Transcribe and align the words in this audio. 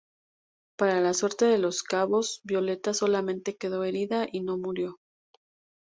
Para 0.79 0.99
la 0.99 1.13
suerte 1.13 1.45
de 1.45 1.59
los 1.59 1.83
cabos, 1.83 2.41
Violeta 2.43 2.91
solamente 2.95 3.55
quedo 3.55 3.83
herida 3.83 4.25
y 4.31 4.39
no 4.41 4.57
murió. 4.57 4.97